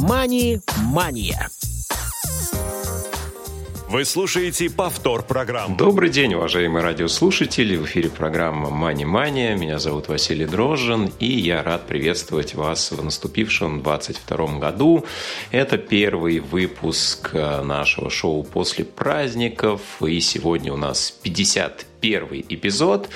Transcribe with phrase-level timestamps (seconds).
[0.00, 1.48] «Мани-мания».
[3.88, 5.76] Вы слушаете повтор программы.
[5.76, 7.74] Добрый день, уважаемые радиослушатели.
[7.74, 9.56] В эфире программа «Мани Мания».
[9.56, 15.06] Меня зовут Василий Дрожжин, и я рад приветствовать вас в наступившем 22 году.
[15.50, 23.08] Это первый выпуск нашего шоу «После праздников», и сегодня у нас 50 первый эпизод,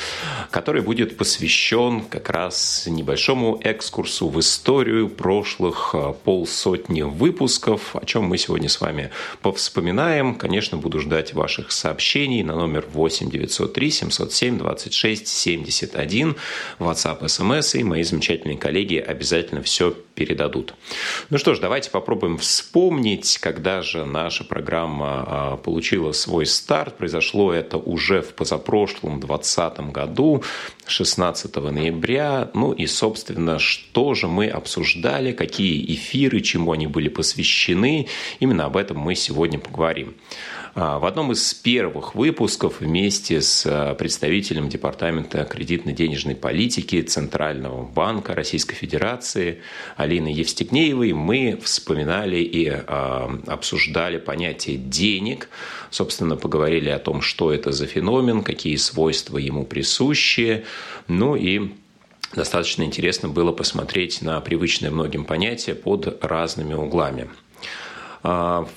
[0.50, 8.24] который будет посвящен как раз небольшому экскурсу в историю прошлых а, полсотни выпусков, о чем
[8.24, 10.34] мы сегодня с вами повспоминаем.
[10.34, 16.36] Конечно, буду ждать ваших сообщений на номер 8 903 707 26 71,
[16.78, 20.74] WhatsApp, SMS, и мои замечательные коллеги обязательно все передадут.
[21.30, 26.96] Ну что ж, давайте попробуем вспомнить, когда же наша программа а, получила свой старт.
[26.96, 30.42] Произошло это уже в позапрошлом прошлом 2020 году,
[30.86, 32.50] 16 ноября.
[32.54, 38.08] Ну и, собственно, что же мы обсуждали, какие эфиры, чему они были посвящены.
[38.40, 40.14] Именно об этом мы сегодня поговорим.
[40.74, 48.34] А, в одном из первых выпусков вместе с а, представителем Департамента кредитно-денежной политики Центрального банка
[48.34, 49.60] Российской Федерации
[49.96, 55.50] Алиной Евстигнеевой мы вспоминали и а, обсуждали понятие денег.
[55.90, 60.64] Собственно, поговорили о том, что это за феномен, какие свойства ему присущи.
[61.06, 61.72] Ну и
[62.34, 67.28] достаточно интересно было посмотреть на привычные многим понятия под разными углами.
[68.22, 68.68] В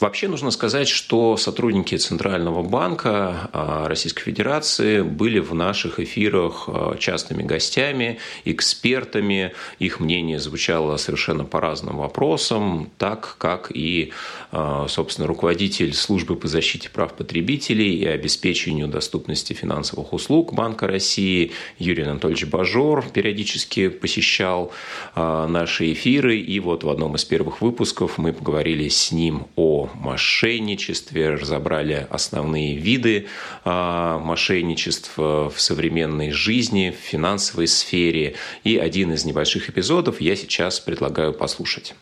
[0.00, 6.96] Вообще нужно сказать, что сотрудники Центрального банка а, Российской Федерации были в наших эфирах а,
[6.98, 9.52] частными гостями, экспертами.
[9.78, 14.12] Их мнение звучало совершенно по разным вопросам, так как и,
[14.52, 21.52] а, собственно, руководитель службы по защите прав потребителей и обеспечению доступности финансовых услуг Банка России
[21.78, 24.72] Юрий Анатольевич Бажор периодически посещал
[25.14, 26.38] наши эфиры.
[26.38, 32.76] И вот в одном из первых выпусков мы поговорили с ним о мошенничестве, разобрали основные
[32.76, 33.26] виды
[33.64, 38.34] а, мошенничеств в современной жизни, в финансовой сфере.
[38.64, 41.94] И один из небольших эпизодов я сейчас предлагаю послушать.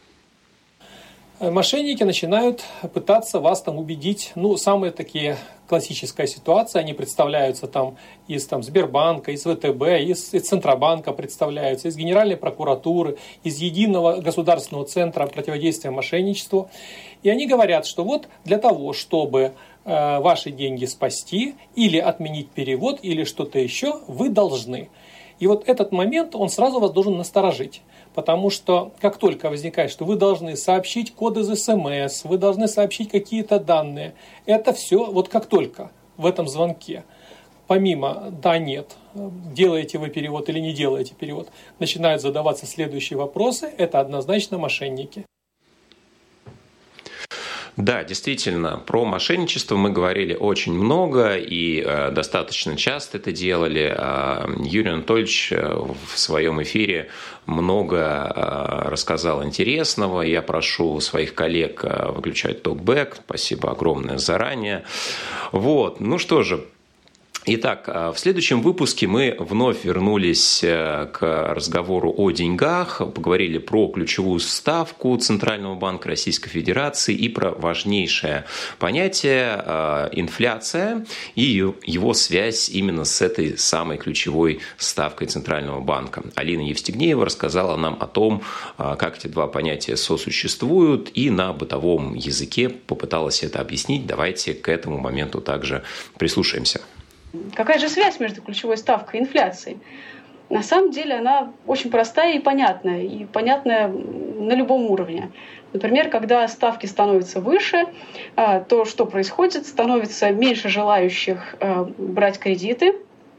[1.51, 4.33] Мошенники начинают пытаться вас там убедить.
[4.35, 7.97] Ну, самые такие классическая ситуация, они представляются там
[8.29, 14.87] из там, Сбербанка, из ВТБ, из, из Центробанка представляются, из Генеральной прокуратуры, из Единого государственного
[14.87, 16.71] центра противодействия мошенничеству.
[17.23, 19.53] И они говорят, что вот для того, чтобы
[19.85, 24.89] э, ваши деньги спасти или отменить перевод или что-то еще, вы должны.
[25.41, 27.83] И вот этот момент, он сразу вас должен насторожить.
[28.15, 33.11] Потому что как только возникает, что вы должны сообщить код из СМС, вы должны сообщить
[33.11, 34.15] какие-то данные,
[34.47, 37.05] это все вот как только в этом звонке,
[37.67, 41.49] помимо «да», «нет», делаете вы перевод или не делаете перевод,
[41.81, 45.27] начинают задаваться следующие вопросы, это однозначно мошенники.
[47.77, 53.93] Да, действительно, про мошенничество мы говорили очень много и э, достаточно часто это делали.
[53.97, 55.77] Э, Юрий Анатольевич э,
[56.07, 57.11] в своем эфире
[57.47, 60.23] много э, рассказал интересного.
[60.23, 63.17] Я прошу своих коллег э, выключать токбэк.
[63.27, 64.85] Спасибо огромное заранее.
[65.51, 66.65] Вот, ну что же,
[67.47, 73.89] Итак, а, в следующем выпуске мы вновь вернулись э, к разговору о деньгах, поговорили про
[73.89, 78.47] ключевую ставку Центрального банка Российской Федерации и про важнейшее
[78.79, 81.43] понятие а, инфляция и
[81.85, 86.23] его связь именно с этой самой ключевой ставкой Центрального банка.
[86.37, 88.43] Алина Евстигнеева рассказала нам о том,
[88.79, 94.07] как эти два понятия сосуществуют и на бытовом языке попыталась это объяснить.
[94.07, 95.83] Давайте к этому моменту также
[96.17, 96.81] прислушаемся.
[97.55, 99.79] Какая же связь между ключевой ставкой и инфляцией?
[100.51, 105.31] На самом деле она очень простая и понятная, и понятная на любом уровне.
[105.73, 107.87] Например, когда ставки становятся выше,
[108.37, 109.67] а, то что происходит?
[109.67, 112.95] Становится меньше желающих а, брать кредиты,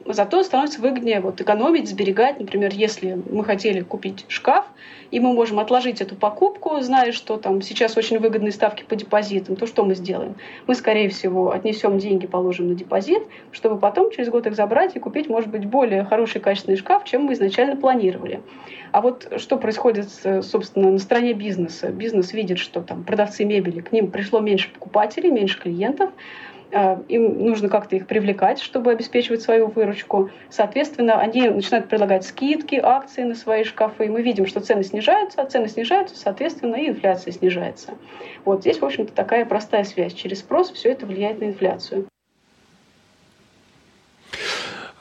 [0.05, 2.39] зато становится выгоднее вот, экономить, сберегать.
[2.39, 4.65] Например, если мы хотели купить шкаф,
[5.11, 9.55] и мы можем отложить эту покупку, зная, что там сейчас очень выгодные ставки по депозитам,
[9.55, 10.35] то что мы сделаем?
[10.67, 14.99] Мы, скорее всего, отнесем деньги, положим на депозит, чтобы потом через год их забрать и
[14.99, 18.41] купить, может быть, более хороший качественный шкаф, чем мы изначально планировали.
[18.91, 20.07] А вот что происходит,
[20.41, 21.89] собственно, на стороне бизнеса?
[21.89, 26.11] Бизнес видит, что там продавцы мебели, к ним пришло меньше покупателей, меньше клиентов,
[27.07, 30.29] им нужно как-то их привлекать, чтобы обеспечивать свою выручку.
[30.49, 34.05] Соответственно, они начинают предлагать скидки, акции на свои шкафы.
[34.05, 37.93] И мы видим, что цены снижаются, а цены снижаются, соответственно, и инфляция снижается.
[38.43, 40.13] Вот здесь, в общем-то, такая простая связь.
[40.13, 42.07] Через спрос все это влияет на инфляцию.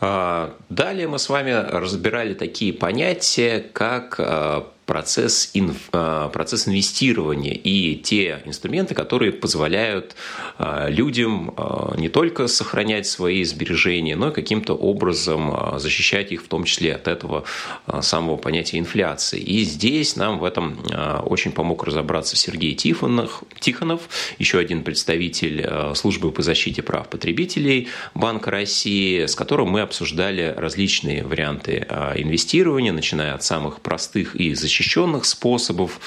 [0.01, 7.55] А, далее мы с вами разбирали такие понятия, как а, процесс, инв, а, процесс инвестирования
[7.55, 10.15] и те инструменты, которые позволяют
[10.59, 16.49] а, людям а, не только сохранять свои сбережения, но и каким-то образом защищать их в
[16.49, 17.45] том числе от этого
[18.01, 19.41] самого понятия инфляции.
[19.41, 20.79] И здесь нам в этом
[21.25, 24.03] очень помог разобраться Сергей Тихонов, Тихонов
[24.39, 31.25] еще один представитель службы по защите прав потребителей Банка России, с которым мы обсуждали различные
[31.25, 31.87] варианты
[32.17, 36.01] инвестирования, начиная от самых простых и защищенных защищенных способов,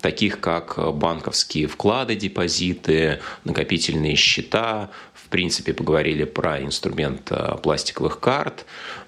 [0.00, 8.64] таких как банковские вклады, депозиты, накопительные счета, в принципе, поговорили про инструмент э, пластиковых карт,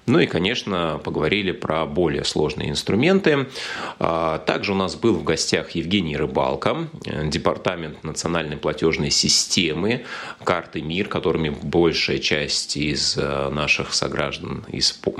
[0.07, 3.47] ну и, конечно, поговорили про более сложные инструменты.
[3.99, 6.87] А, также у нас был в гостях Евгений Рыбалко,
[7.25, 10.05] департамент национальной платежной системы,
[10.45, 14.65] карты МИР, которыми большая часть из э, наших сограждан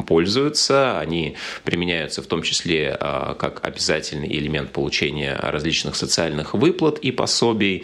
[0.08, 0.98] пользуются.
[1.00, 1.36] Они
[1.66, 7.84] применяются в том числе а, как обязательный элемент получения различных социальных выплат и пособий.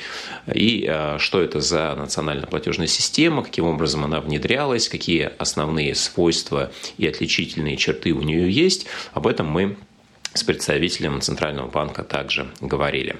[0.53, 6.71] И а, что это за национальная платежная система, каким образом она внедрялась, какие основные свойства
[6.97, 8.87] и отличительные черты у нее есть.
[9.13, 9.77] Об этом мы
[10.33, 13.15] с представителем Центрального банка также говорили.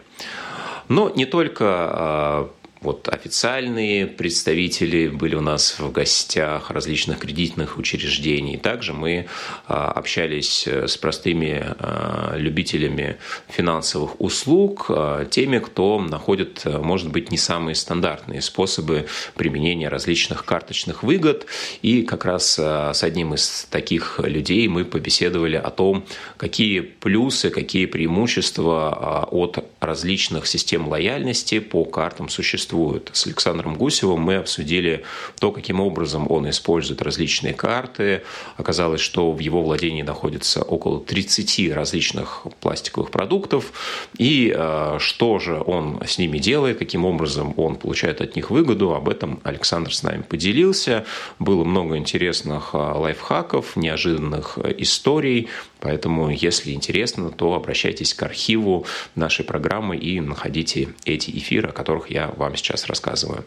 [0.87, 2.51] Но не только а,
[2.83, 8.57] вот официальные представители были у нас в гостях различных кредитных учреждений.
[8.57, 9.27] Также мы
[9.67, 13.15] а, общались э, с простыми а, любителями
[13.47, 20.43] финансовых услуг, а, теми, кто находит, э, может быть, не самые стандартные способы применения различных
[20.43, 21.45] карточных выгод.
[21.81, 26.03] И как раз с одним из таких людей мы побеседовали о том,
[26.35, 33.09] какие плюсы, какие преимущества от различных систем лояльности по картам существуют.
[33.13, 35.03] С Александром Гусевым мы обсудили
[35.39, 38.23] то, каким образом он использует различные карты.
[38.57, 43.71] Оказалось, что в его владении находится около 30 различных пластиковых продуктов.
[44.17, 48.93] И э, что же он с ними делает, каким образом он получает от них выгоду,
[48.93, 51.05] об этом Александр с нами поделился.
[51.39, 55.49] Было много интересных э, лайфхаков, неожиданных э, историй.
[55.83, 58.85] Поэтому, если интересно, то обращайтесь к архиву
[59.15, 63.43] нашей программы и находите эти эфиры, о которых я вам сейчас рассказываю.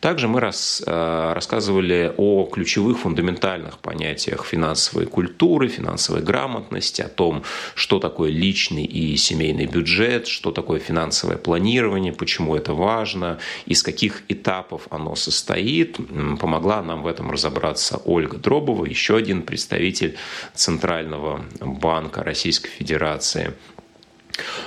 [0.00, 7.42] Также мы рас, э, рассказывали о ключевых фундаментальных понятиях финансовой культуры, финансовой грамотности, о том,
[7.74, 14.22] что такое личный и семейный бюджет, что такое финансовое планирование, почему это важно, из каких
[14.28, 15.98] этапов оно состоит.
[16.40, 20.16] Помогла нам в этом разобраться Ольга Дробова, еще один представитель
[20.54, 23.52] Центрального банка Российской Федерации.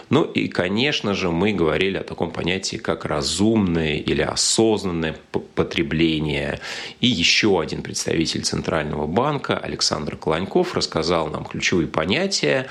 [0.10, 5.16] Ну и, конечно же, мы говорили о таком понятии, как разумное или осознанное
[5.56, 6.60] потребление.
[7.00, 12.68] И еще один представитель Центрального банка, Александр Клоньков, рассказал нам ключевые понятия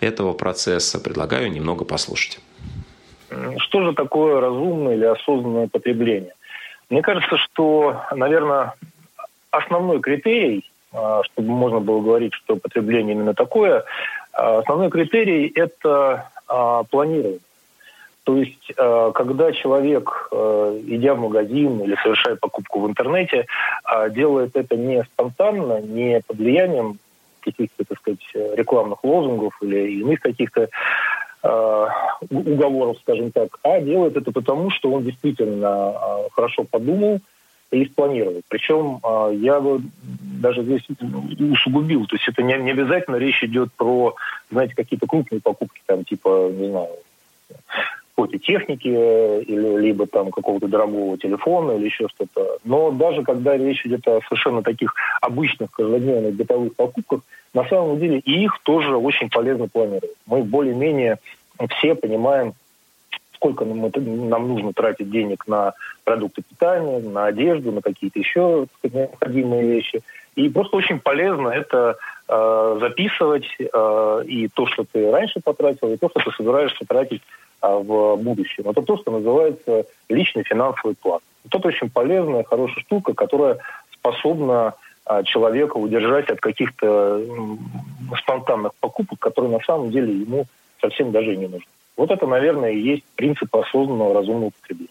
[0.00, 0.98] этого процесса.
[0.98, 2.40] Предлагаю немного послушать.
[3.58, 6.34] Что же такое разумное или осознанное потребление?
[6.88, 8.74] Мне кажется, что, наверное,
[9.52, 13.84] основной критерий чтобы можно было говорить, что потребление именно такое.
[14.32, 17.40] А, основной критерий– это а, планирование.
[18.24, 23.46] То есть, когда человек, идя в магазин или совершая покупку в интернете,
[24.10, 26.98] делает это не спонтанно, не под влиянием
[27.40, 28.20] каких-то, так сказать,
[28.56, 30.68] рекламных лозунгов или иных каких-то
[32.30, 35.94] уговоров, скажем так, а делает это потому, что он действительно
[36.32, 37.20] хорошо подумал,
[37.70, 38.44] и спланировать.
[38.48, 39.80] Причем а, я бы
[40.40, 40.82] даже здесь
[41.52, 42.06] усугубил.
[42.06, 44.14] То есть это не, не обязательно речь идет про,
[44.50, 46.90] знаете, какие-то крупные покупки, там типа, не знаю,
[48.38, 52.58] техники или либо там какого-то дорогого телефона или еще что-то.
[52.64, 57.20] Но даже когда речь идет о совершенно таких обычных каждодневных бытовых покупках,
[57.54, 60.16] на самом деле и их тоже очень полезно планировать.
[60.26, 61.18] Мы более-менее
[61.78, 62.54] все понимаем,
[63.40, 63.90] сколько нам,
[64.28, 65.72] нам нужно тратить денег на
[66.04, 70.02] продукты питания, на одежду, на какие-то еще необходимые вещи.
[70.36, 71.96] И просто очень полезно это
[72.28, 77.22] э, записывать, э, и то, что ты раньше потратил, и то, что ты собираешься тратить
[77.62, 78.68] э, в будущем.
[78.68, 81.20] Это то, что называется личный финансовый план.
[81.46, 83.58] Это очень полезная, хорошая штука, которая
[83.94, 84.74] способна
[85.06, 87.22] э, человека удержать от каких-то
[88.18, 90.44] спонтанных покупок, которые на самом деле ему
[90.80, 91.66] совсем даже не нужны.
[92.00, 94.88] Вот это, наверное, и есть принцип осознанного разумного потребления.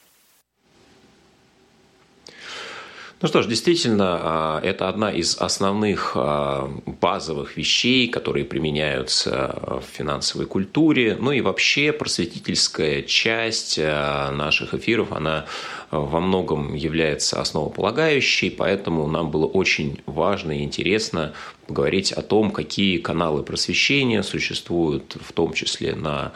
[3.20, 9.92] Ну что ж, действительно, а, это одна из основных а, базовых вещей, которые применяются в
[9.92, 11.18] финансовой культуре.
[11.20, 15.48] Ну и вообще просветительская часть а, наших эфиров, она
[15.90, 21.34] во многом является основополагающей, поэтому нам было очень важно и интересно
[21.70, 26.34] поговорить о том, какие каналы просвещения существуют, в том числе на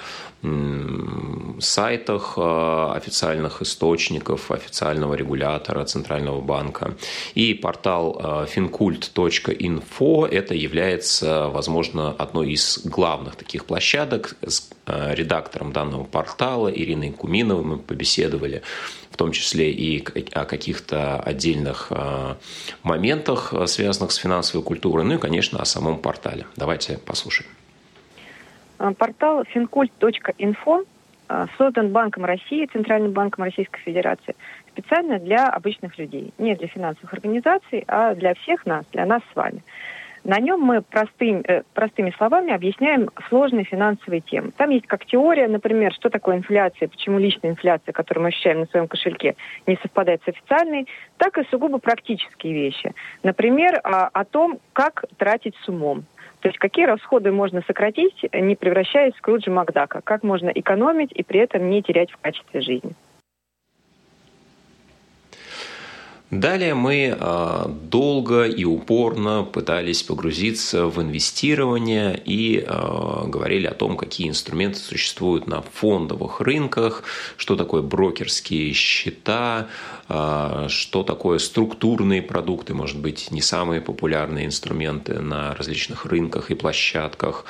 [1.59, 6.95] сайтах э, официальных источников, официального регулятора Центрального банка.
[7.33, 8.19] И портал
[8.53, 14.35] fincult.info– это является, возможно, одной из главных таких площадок.
[14.45, 18.63] С редактором данного портала Ириной Куминовой мы побеседовали
[19.13, 20.03] в том числе и
[20.33, 22.37] о каких-то отдельных а,
[22.81, 26.47] моментах, а, связанных с финансовой культурой, ну и, конечно, о самом портале.
[26.55, 27.49] Давайте послушаем.
[28.79, 30.85] А, портал fincult.info
[31.57, 34.35] создан Банком России, Центральным банком Российской Федерации,
[34.71, 36.33] специально для обычных людей.
[36.37, 39.63] Не для финансовых организаций, а для всех нас, для нас с вами.
[40.23, 44.51] На нем мы простым, э, простыми словами объясняем сложные финансовые темы.
[44.55, 48.65] Там есть как теория, например, что такое инфляция, почему личная инфляция, которую мы ощущаем на
[48.67, 49.35] своем кошельке,
[49.67, 50.87] не совпадает с официальной,
[51.17, 52.93] так и сугубо практические вещи.
[53.21, 56.05] Например, о, о том, как тратить с умом.
[56.39, 61.23] То есть какие расходы можно сократить, не превращаясь в Скруджа Макдака, как можно экономить и
[61.23, 62.91] при этом не терять в качестве жизни.
[66.39, 73.97] Далее мы а, долго и упорно пытались погрузиться в инвестирование и а, говорили о том,
[73.97, 77.03] какие инструменты существуют на фондовых рынках,
[77.37, 79.67] что такое брокерские счета,
[80.09, 86.55] а, что такое структурные продукты, может быть, не самые популярные инструменты на различных рынках и
[86.55, 87.45] площадках.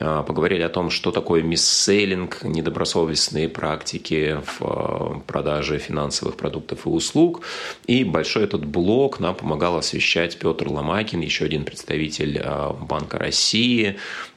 [0.00, 6.88] А, поговорили о том, что такое мисселлинг, недобросовестные практики в а, продаже финансовых продуктов и
[6.88, 7.42] услуг.
[7.86, 13.96] И большой этот блок нам помогал освещать Петр Ломакин, еще один представитель а, Банка России,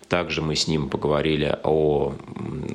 [0.10, 2.14] также мы с ним поговорили о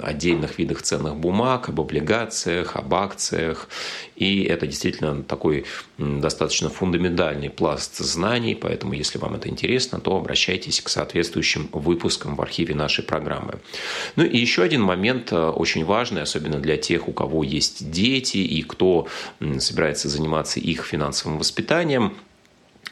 [0.01, 3.69] отдельных видах ценных бумаг, об облигациях, об акциях.
[4.17, 5.65] И это действительно такой
[5.99, 12.43] достаточно фундаментальный пласт знаний, поэтому если вам это интересно, то обращайтесь к соответствующим выпускам в
[12.43, 13.61] архиве нашей программы.
[14.17, 18.39] Ну и еще один момент э, очень важный, особенно для тех, у кого есть дети
[18.39, 19.09] и кто
[19.59, 22.15] собирается заниматься их финансовым воспитанием–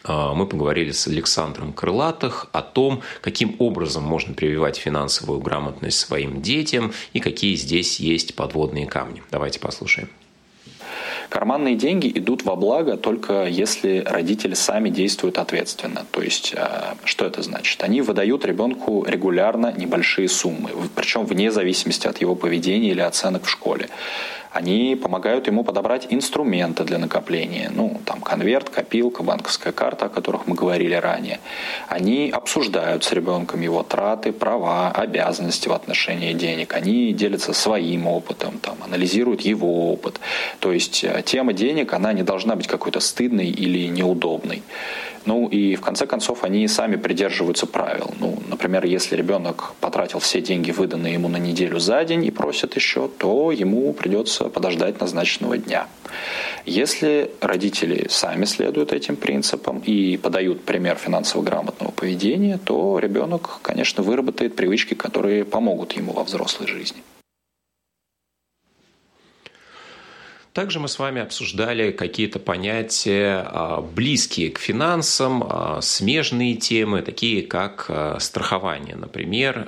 [0.06, 6.92] мы поговорили с Александром Крылатых о том, каким образом можно прививать финансовую грамотность своим детям
[7.12, 9.22] и какие здесь есть подводные камни.
[9.30, 10.08] Давайте послушаем.
[11.30, 16.04] Карманные деньги идут во благо только если родители сами действуют ответственно.
[16.10, 17.82] То есть, а, что это значит?
[17.84, 23.48] Они выдают ребенку регулярно небольшие суммы, причем вне зависимости от его поведения или оценок в
[23.48, 23.88] школе.
[24.50, 27.70] Они помогают ему подобрать инструменты для накопления.
[27.72, 31.38] Ну, там конверт, копилка, банковская карта, о которых мы говорили ранее.
[31.88, 36.74] Они обсуждают с ребенком его траты, права, обязанности в отношении денег.
[36.74, 40.18] Они делятся своим опытом, там, анализируют его опыт.
[40.58, 44.62] То есть э, тема денег, она не должна быть какой-то стыдной или неудобной.
[45.26, 48.10] Ну и в конце концов они сами придерживаются правил.
[48.18, 52.74] Ну, например, если ребенок потратил все деньги, выданные ему на неделю за день и просит
[52.76, 55.86] еще, то ему придется подождать назначенного дня.
[56.66, 64.02] Если родители сами следуют этим принципам и подают пример финансово грамотного поведения, то ребенок, конечно,
[64.02, 67.02] выработает привычки, которые помогут ему во взрослой жизни.
[70.52, 77.42] Также мы с вами обсуждали какие-то понятия а, близкие к финансам, а, смежные темы, такие
[77.42, 79.64] как а, страхование, например,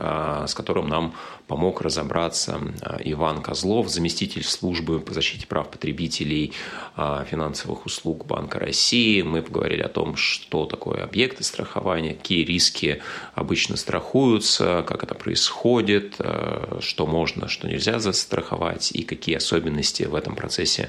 [0.46, 1.14] с которым нам
[1.52, 6.54] помог разобраться а, Иван Козлов, заместитель службы по защите прав потребителей
[6.96, 9.20] а, финансовых услуг Банка России.
[9.20, 13.02] Мы поговорили о том, что такое объекты страхования, какие риски
[13.34, 20.14] обычно страхуются, как это происходит, а, что можно, что нельзя застраховать и какие особенности в
[20.14, 20.88] этом процессе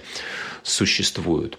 [0.63, 1.57] существуют.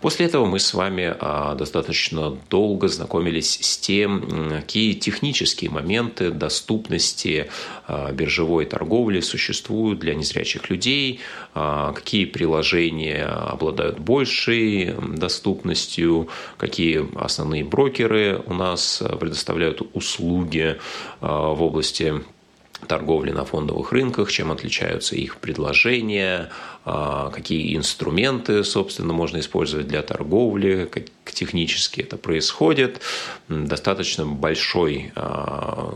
[0.00, 1.12] После этого мы с вами
[1.56, 7.50] достаточно долго знакомились с тем, какие технические моменты доступности
[7.88, 8.12] а,
[8.44, 11.20] биржевой торговли существуют для незрячих людей,
[11.54, 20.76] а, какие приложения обладают большей доступностью, какие основные брокеры у нас предоставляют услуги
[21.20, 22.14] в области
[22.86, 26.50] торговли на фондовых рынках, чем отличаются их предложения,
[26.84, 33.00] а, какие инструменты, собственно, можно использовать для торговли, как технически это происходит.
[33.48, 35.94] Достаточно большой а,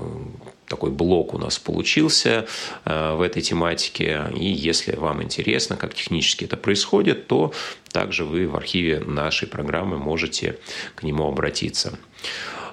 [0.68, 2.46] такой блок у нас получился
[2.84, 4.26] а, в этой тематике.
[4.36, 7.52] И если вам интересно, как технически это происходит, то
[7.92, 10.58] также вы в архиве нашей программы можете
[10.94, 11.98] к нему обратиться.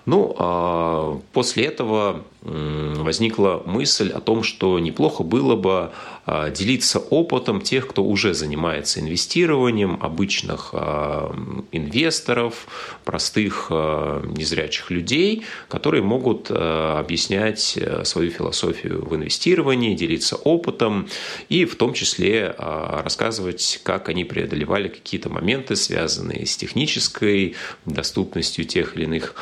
[0.05, 5.91] Ну, а после этого возникла мысль о том, что неплохо было бы
[6.27, 11.35] делиться опытом тех, кто уже занимается инвестированием, обычных а,
[11.71, 12.67] инвесторов,
[13.03, 21.07] простых а, незрячих людей, которые могут объяснять э, свою философию в инвестировании, делиться опытом
[21.49, 27.55] и в том числе рассказывать, как они преодолевали какие-то моменты, связанные с технической
[27.85, 29.35] доступностью тех или иных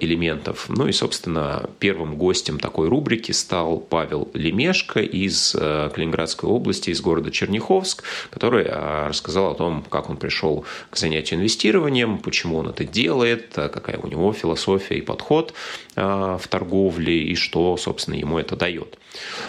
[0.00, 0.66] элементов.
[0.68, 7.00] Ну и, собственно, первым гостем такой рубрики стал Павел Лемешко из э, Калининградской области, из
[7.00, 12.68] города Черняховск, который а, рассказал о том, как он пришел к занятию инвестированием, почему он
[12.68, 15.54] это делает, а, какая у него философия и подход
[15.96, 18.98] а, в торговле и что, собственно, ему это дает.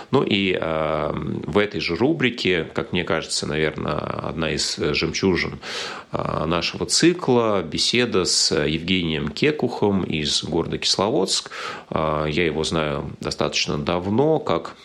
[0.09, 5.59] Ну и в этой же рубрике, как мне кажется, наверное, одна из жемчужин
[6.11, 11.51] нашего цикла, беседа с Евгением Кекухом из города Кисловодск.
[11.91, 14.75] Я его знаю достаточно давно, как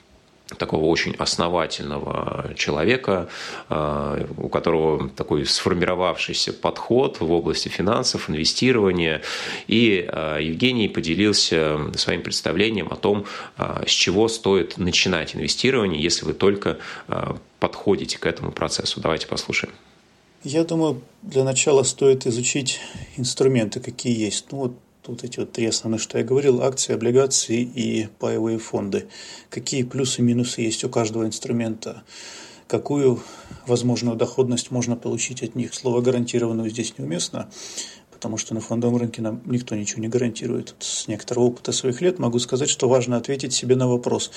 [0.54, 3.28] такого очень основательного человека,
[3.68, 9.22] э, у которого такой сформировавшийся подход в области финансов, инвестирования.
[9.66, 13.26] И э, Евгений поделился своим представлением о том,
[13.58, 16.78] э, с чего стоит начинать инвестирование, если вы только
[17.58, 19.00] подходите к этому процессу.
[19.00, 19.72] Давайте послушаем.
[20.44, 22.80] Я думаю, для начала стоит изучить
[23.16, 24.46] инструменты, какие есть.
[24.52, 24.72] Ну, вот
[25.08, 29.08] вот эти вот три основных, что я говорил, акции, облигации и паевые фонды.
[29.50, 32.02] Какие плюсы и минусы есть у каждого инструмента,
[32.68, 33.22] какую
[33.66, 35.74] возможную доходность можно получить от них.
[35.74, 37.48] Слово «гарантированную» здесь неуместно,
[38.10, 40.74] потому что на фондовом рынке нам никто ничего не гарантирует.
[40.78, 44.30] С некоторого опыта своих лет могу сказать, что важно ответить себе на вопрос,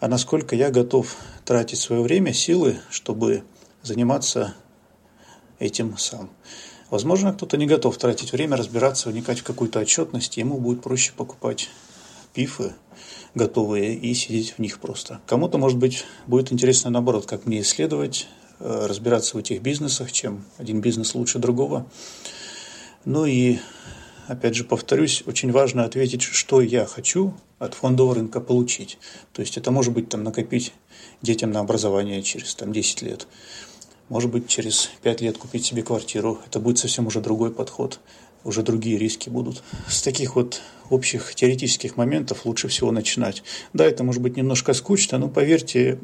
[0.00, 3.42] а насколько я готов тратить свое время, силы, чтобы
[3.82, 4.54] заниматься
[5.58, 6.30] этим сам.
[6.90, 11.68] Возможно, кто-то не готов тратить время, разбираться, вникать в какую-то отчетность, ему будет проще покупать
[12.32, 12.72] пифы
[13.34, 15.20] готовые и сидеть в них просто.
[15.26, 18.26] Кому-то, может быть, будет интересно наоборот, как мне исследовать,
[18.58, 21.86] э, разбираться в этих бизнесах, чем один бизнес лучше другого.
[23.04, 23.58] Ну и,
[24.26, 28.98] опять же, повторюсь, очень важно ответить, что я хочу от фондового рынка получить.
[29.34, 30.72] То есть это может быть там накопить
[31.20, 33.28] детям на образование через там, 10 лет–
[34.08, 36.40] может быть, через пять лет купить себе квартиру.
[36.46, 38.00] Это будет совсем уже другой подход.
[38.44, 39.62] Уже другие риски будут.
[39.88, 43.42] С таких вот общих теоретических моментов лучше всего начинать.
[43.72, 45.98] Да, это может быть немножко скучно, но поверьте,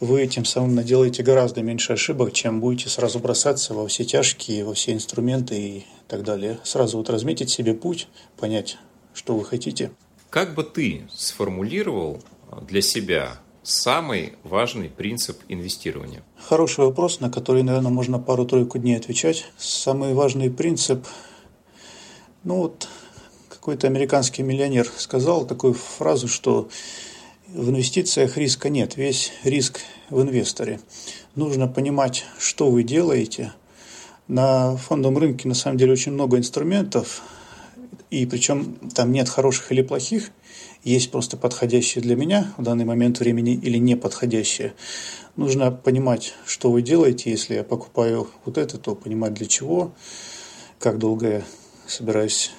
[0.00, 4.74] вы тем самым наделаете гораздо меньше ошибок, чем будете сразу бросаться во все тяжкие, во
[4.74, 6.58] все инструменты и так далее.
[6.64, 8.78] Сразу вот разметить себе путь, понять,
[9.14, 9.92] что вы хотите.
[10.30, 12.20] Как бы ты сформулировал
[12.66, 16.22] для себя самый важный принцип инвестирования?
[16.36, 19.46] Хороший вопрос, на который, наверное, можно пару-тройку дней отвечать.
[19.56, 21.06] Самый важный принцип,
[22.44, 22.88] ну вот
[23.48, 26.68] какой-то американский миллионер сказал такую фразу, что
[27.48, 30.80] в инвестициях риска нет, весь риск в инвесторе.
[31.34, 33.52] Нужно понимать, что вы делаете.
[34.26, 37.22] На фондовом рынке на самом деле очень много инструментов,
[38.10, 40.30] и причем там нет хороших или плохих,
[40.84, 44.74] есть просто подходящее для меня в данный момент времени или не подходящее.
[45.36, 47.30] Нужно понимать, что вы делаете.
[47.30, 49.94] Если я покупаю вот это, то понимать для чего,
[50.78, 51.42] как долго я
[51.86, 52.50] собираюсь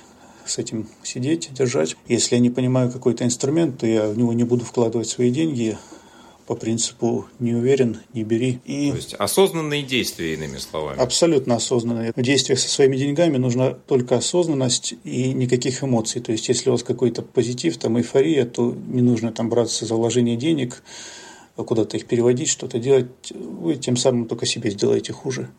[0.45, 1.95] с этим сидеть, держать.
[2.07, 5.77] Если я не понимаю какой-то инструмент, то я в него не буду вкладывать свои деньги,
[6.45, 8.59] по принципу «не уверен, не бери».
[8.65, 10.99] И То есть осознанные действия, иными словами.
[10.99, 12.13] Абсолютно осознанные.
[12.15, 16.21] В действиях со своими деньгами нужна только осознанность и никаких эмоций.
[16.21, 19.95] То есть если у вас какой-то позитив, там эйфория, то не нужно там браться за
[19.95, 20.83] вложение денег,
[21.55, 23.07] куда-то их переводить, что-то делать.
[23.31, 25.49] Вы тем самым только себе сделаете хуже.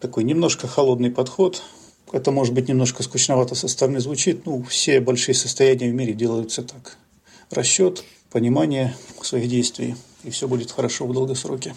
[0.00, 1.62] Такой немножко холодный подход.
[2.12, 4.46] Это может быть немножко скучновато со стороны звучит.
[4.46, 6.98] Ну, все большие состояния в мире делаются так.
[7.50, 11.74] Расчет, понимание своих действий– и все будет хорошо в долгосроке.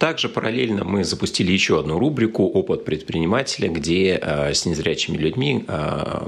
[0.00, 6.26] Также параллельно мы запустили еще одну рубрику «Опыт предпринимателя», где э, с незрячими людьми э,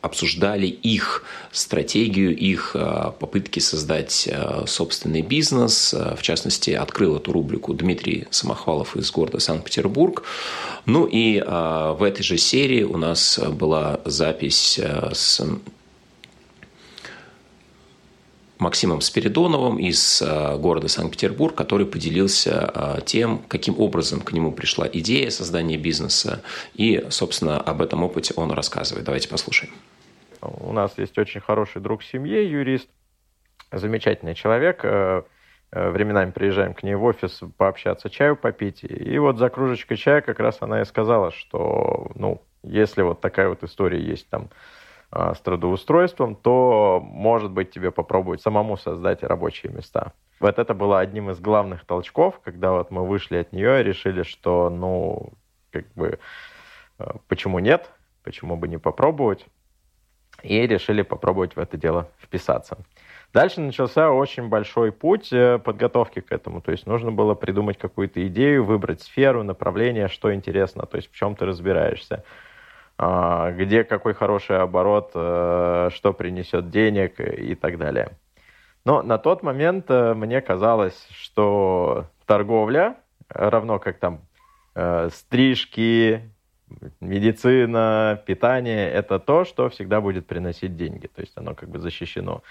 [0.00, 4.28] обсуждали их стратегию, их э, попытки создать
[4.66, 5.92] собственный бизнес.
[5.92, 10.22] В частности, открыл эту рубрику Дмитрий Самохвалов из города Санкт-Петербург.
[10.86, 15.42] Ну и в этой же серии у нас была запись с
[18.60, 24.86] Максимом Спиридоновым из э, города Санкт-Петербург, который поделился э, тем, каким образом к нему пришла
[24.92, 26.42] идея создания бизнеса.
[26.74, 29.06] И, собственно, об этом опыте он рассказывает.
[29.06, 29.72] Давайте послушаем.
[30.40, 32.88] У нас есть очень хороший друг в семье, юрист,
[33.72, 34.80] замечательный человек.
[34.84, 35.22] Э,
[35.72, 38.82] временами приезжаем к ней в офис пообщаться, чаю попить.
[38.82, 43.48] И вот за кружечкой чая как раз она и сказала, что ну, Если вот такая
[43.48, 44.50] вот история есть там
[45.12, 50.12] с трудоустройством, то, может быть, тебе попробовать самому создать рабочие места.
[50.38, 54.22] Вот это было одним из главных толчков, когда вот мы вышли от нее и решили,
[54.22, 55.32] что, ну,
[55.70, 56.18] как бы,
[56.98, 57.90] а, почему нет,
[58.22, 59.46] почему бы не попробовать,
[60.42, 62.78] и решили попробовать в это дело вписаться.
[63.32, 66.60] Дальше начался очень большой путь э, подготовки к этому.
[66.60, 71.14] То есть нужно было придумать какую-то идею, выбрать сферу, направление, что интересно, то есть в
[71.14, 72.24] чем ты разбираешься.
[73.02, 78.10] А, где какой хороший оборот, э, что принесет денег и так далее.
[78.84, 82.96] Но на тот момент э, мне казалось, что торговля,
[83.30, 84.20] равно как там
[84.74, 86.30] э, стрижки,
[87.00, 91.06] медицина, питание, это то, что всегда будет приносить деньги.
[91.06, 92.42] То есть оно как бы защищено,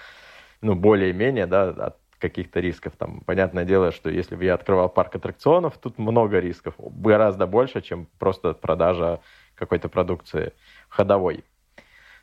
[0.62, 2.94] ну, более-менее, да, от каких-то рисков.
[2.98, 7.82] Там, понятное дело, что если бы я открывал парк аттракционов, тут много рисков, гораздо больше,
[7.82, 9.20] чем просто продажа
[9.60, 10.54] какой-то продукции
[10.88, 11.44] ходовой.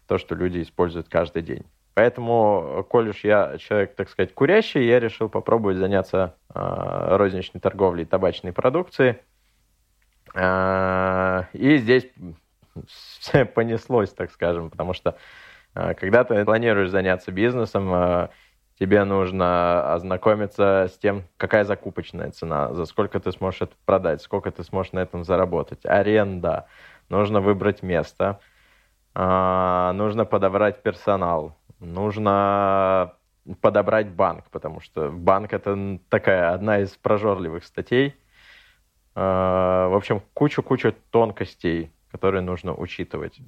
[0.09, 1.65] То, что люди используют каждый день.
[1.95, 8.05] Поэтому, коль уж я человек, так сказать, курящий, я решил попробовать заняться э, розничной торговлей
[8.05, 9.19] табачной продукции.
[10.35, 12.07] Э, и здесь
[12.87, 15.17] все понеслось, так скажем, потому что
[15.75, 18.29] э, когда ты планируешь заняться бизнесом, э,
[18.79, 24.51] тебе нужно ознакомиться с тем, какая закупочная цена, за сколько ты сможешь это продать, сколько
[24.51, 26.67] ты сможешь на этом заработать, аренда,
[27.09, 28.41] нужно выбрать место,
[29.15, 33.15] а, нужно подобрать персонал, нужно
[33.61, 38.15] подобрать банк, потому что банк это такая одна из прожорливых статей.
[39.15, 43.41] А, в общем, кучу-кучу тонкостей, которые нужно учитывать.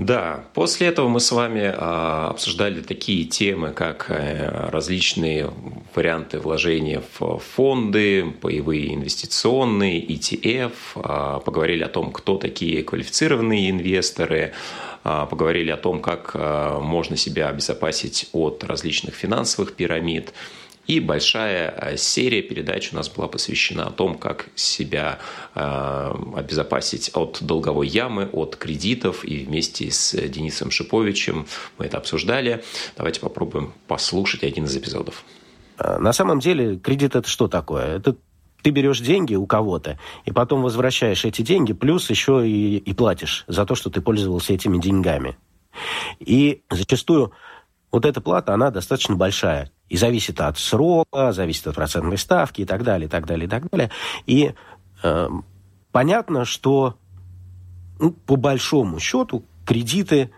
[0.00, 5.50] Да, после этого мы с вами а, обсуждали такие темы, как а, различные
[5.94, 14.54] варианты вложения в фонды, боевые инвестиционные, ETF, а, поговорили о том, кто такие квалифицированные инвесторы,
[15.04, 20.32] а, поговорили о том, как можно себя обезопасить от различных финансовых пирамид.
[20.90, 25.20] И большая э, серия передач у нас была посвящена о том, как себя
[25.54, 25.60] э,
[26.34, 29.24] обезопасить от долговой ямы, от кредитов.
[29.24, 31.46] И вместе с Денисом Шиповичем
[31.78, 32.64] мы это обсуждали.
[32.96, 35.22] Давайте попробуем послушать один из эпизодов.
[35.78, 37.98] Э, на самом деле кредит это что такое?
[37.98, 38.16] Это
[38.60, 43.44] ты берешь деньги у кого-то, и потом возвращаешь эти деньги, плюс еще и, и платишь
[43.46, 45.36] за то, что ты пользовался этими деньгами.
[46.18, 47.32] И зачастую
[47.90, 49.70] вот эта плата, она достаточно большая.
[49.88, 53.48] И зависит от срока, зависит от процентной ставки и так далее, и так далее, и
[53.48, 53.90] так далее.
[54.26, 54.54] И
[55.02, 55.28] э,
[55.90, 56.96] понятно, что
[57.98, 60.30] ну, по большому счету кредиты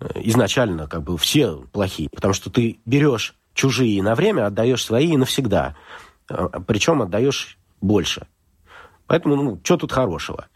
[0.00, 5.16] э, изначально как бы все плохие, потому что ты берешь чужие на время, отдаешь свои
[5.16, 5.76] навсегда.
[6.28, 8.26] Э, причем отдаешь больше.
[9.10, 10.46] Поэтому, ну, что тут хорошего?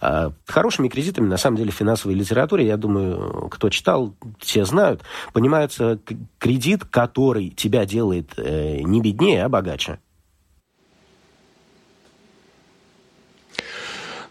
[0.00, 5.02] А, хорошими кредитами, на самом деле, в финансовой литературе, я думаю, кто читал, все знают,
[5.32, 6.00] понимается
[6.40, 10.00] кредит, который тебя делает э, не беднее, а богаче.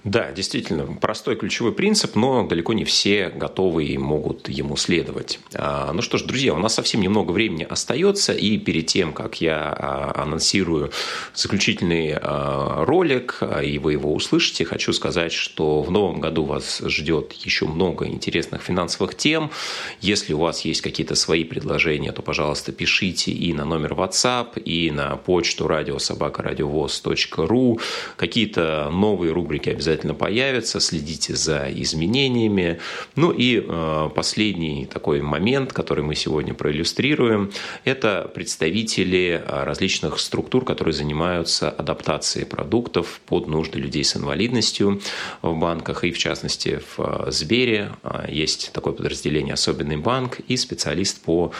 [0.06, 5.42] Да, действительно, простой ключевой принцип, но далеко не все готовы и могут ему следовать.
[5.54, 9.42] А, ну что ж, друзья, у нас совсем немного времени остается, и перед тем, как
[9.42, 10.92] я а, анонсирую
[11.36, 17.34] заключительный а, ролик, и вы его услышите, хочу сказать, что в новом году вас ждет
[17.34, 19.52] еще много интересных финансовых тем.
[20.00, 24.92] Если у вас есть какие-то свои предложения, то, пожалуйста, пишите и на номер WhatsApp, и
[24.92, 27.82] на почту радиособакарадиовоз.ру.
[28.16, 32.80] Какие-то новые рубрики обязательно обязательно появится, следите за изменениями.
[33.16, 37.52] Ну и э, последний такой момент, который мы сегодня проиллюстрируем,
[37.86, 45.02] это представители э, различных структур, которые занимаются адаптацией продуктов под нужды людей с инвалидностью
[45.42, 47.92] в банках и в частности в э, Сбере
[48.28, 51.52] есть такое подразделение «Особенный банк» и специалист по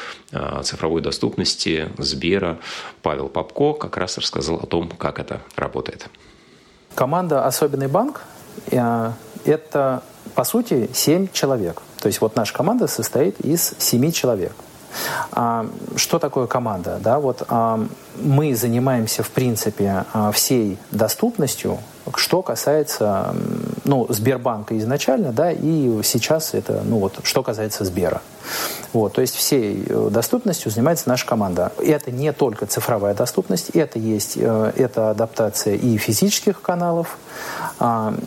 [0.64, 2.60] цифровой доступности Сбера
[3.02, 6.10] Павел Попко как раз рассказал о том, как это работает.
[7.00, 8.24] Команда «Особенный банк»
[8.72, 9.12] э,–
[9.46, 10.04] это,
[10.36, 11.82] по сути, семь человек.
[12.02, 14.52] То есть вот наша команда состоит из семи человек.
[15.32, 17.00] А, что такое команда?
[17.02, 17.80] Да, вот, а,
[18.22, 21.80] мы занимаемся, в принципе, а, всей доступностью,
[22.16, 23.36] что касается
[23.86, 28.22] ну, Сбербанка изначально, да, и сейчас это, ну вот, что касается Сбера.
[28.94, 31.72] Вот, то есть всей э, доступностью занимается наша команда.
[31.78, 37.18] Это не только цифровая доступность, это есть, э, это адаптация и физических каналов,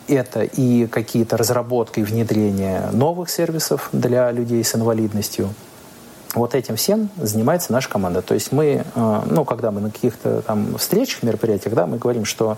[0.07, 5.53] это и какие-то разработки и внедрение новых сервисов для людей с инвалидностью.
[6.33, 8.21] Вот этим всем занимается наша команда.
[8.21, 12.25] То есть мы, э, ну, когда мы на каких-то там встречах, мероприятиях, да, мы говорим,
[12.25, 12.57] что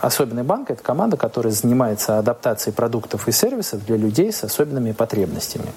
[0.00, 5.72] особенный банк– это команда, которая занимается адаптацией продуктов и сервисов для людей с особенными потребностями.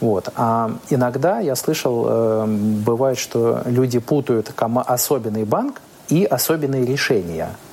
[0.00, 0.28] Вот.
[0.36, 4.52] А иногда я слышал, э, бывает, что люди путают
[4.86, 7.50] особенный банк и особенные решения–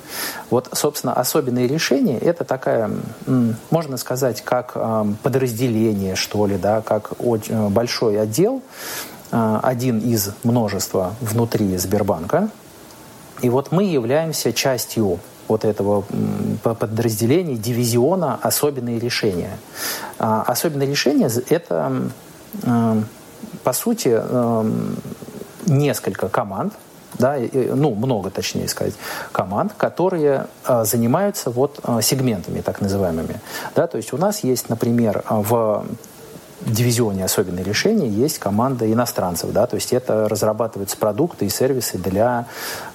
[0.50, 2.90] вот, собственно, особенные решения– это такая,
[3.70, 4.76] можно сказать, как
[5.22, 8.62] подразделение, что ли, да, как э, большой отдел,
[9.30, 12.50] э, один из множества внутри Сбербанка.
[13.42, 16.04] И вот мы являемся частью вот этого
[16.62, 19.58] подразделения, дивизиона «Особенные решения».
[20.18, 22.10] А, особенные решения– это,
[23.62, 24.18] по сути,
[25.66, 26.72] несколько команд,
[27.18, 28.94] да, ну, много, точнее сказать,
[29.32, 33.40] команд, которые э, занимаются вот э, сегментами так называемыми.
[33.74, 35.86] Да, то есть у нас есть, например, в
[36.60, 42.46] дивизионе особенные решения есть команда иностранцев, да, то есть это разрабатываются продукты и сервисы для,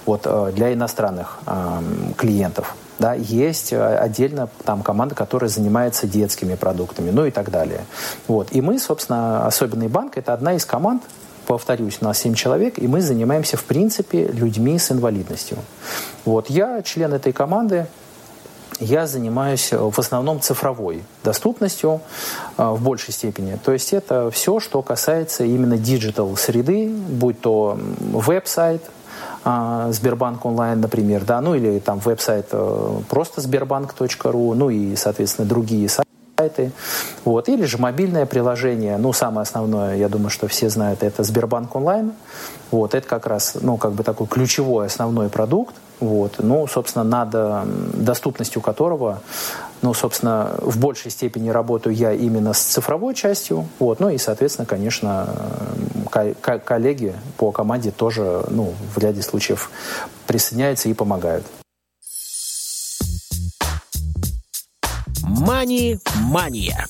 [0.06, 1.80] вот, э, для иностранных э,
[2.16, 2.74] клиентов.
[2.98, 7.86] Да, есть отдельно там команда, которая занимается детскими продуктами, ну и так далее.
[8.28, 8.48] Вот.
[8.50, 11.02] И мы, собственно, особенный банк, это одна из команд,
[11.46, 15.58] повторюсь, нас 7 человек, и мы занимаемся, в принципе, людьми с инвалидностью.
[16.24, 17.86] Вот, я член этой команды,
[18.80, 22.00] я занимаюсь в основном цифровой доступностью
[22.56, 23.58] э, в большей степени.
[23.62, 28.82] То есть это все, что касается именно digital среды, будь то веб-сайт,
[29.44, 35.46] э, Сбербанк онлайн, например, да, ну или там веб-сайт э, просто сбербанк.ру, ну и, соответственно,
[35.46, 36.09] другие сайты
[36.40, 36.72] сайты.
[37.24, 37.48] Вот.
[37.48, 38.96] Или же мобильное приложение.
[38.96, 42.12] Ну, самое основное, я думаю, что все знают, это Сбербанк онлайн.
[42.70, 42.94] Вот.
[42.94, 45.74] Это как раз, ну, как бы такой ключевой основной продукт.
[46.00, 46.36] Вот.
[46.38, 49.20] Ну, собственно, над доступностью которого,
[49.82, 53.66] ну, собственно, в большей степени работаю я именно с цифровой частью.
[53.78, 54.00] Вот.
[54.00, 55.28] Ну и, соответственно, конечно,
[56.64, 59.70] коллеги по команде тоже, ну, в ряде случаев
[60.26, 61.44] присоединяются и помогают.
[65.40, 66.86] Мани-мания.